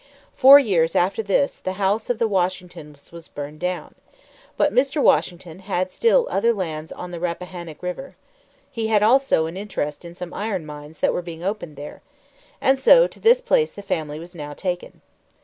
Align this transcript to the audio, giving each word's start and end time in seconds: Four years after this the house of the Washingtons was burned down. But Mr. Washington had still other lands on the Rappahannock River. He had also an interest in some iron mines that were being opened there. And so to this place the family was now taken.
Four 0.35 0.57
years 0.57 0.95
after 0.95 1.21
this 1.21 1.59
the 1.59 1.73
house 1.73 2.09
of 2.09 2.17
the 2.17 2.27
Washingtons 2.27 3.11
was 3.11 3.27
burned 3.27 3.59
down. 3.59 3.93
But 4.57 4.73
Mr. 4.73 4.99
Washington 4.99 5.59
had 5.59 5.91
still 5.91 6.27
other 6.31 6.53
lands 6.53 6.91
on 6.91 7.11
the 7.11 7.19
Rappahannock 7.19 7.83
River. 7.83 8.15
He 8.71 8.87
had 8.87 9.03
also 9.03 9.45
an 9.45 9.57
interest 9.57 10.03
in 10.03 10.15
some 10.15 10.33
iron 10.33 10.65
mines 10.65 11.01
that 11.01 11.13
were 11.13 11.21
being 11.21 11.43
opened 11.43 11.75
there. 11.75 12.01
And 12.59 12.79
so 12.79 13.05
to 13.05 13.19
this 13.19 13.41
place 13.41 13.73
the 13.73 13.83
family 13.83 14.17
was 14.17 14.33
now 14.33 14.53
taken. 14.55 15.01